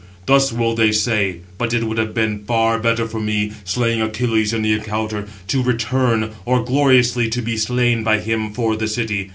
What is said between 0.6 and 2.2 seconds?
they say; but it would have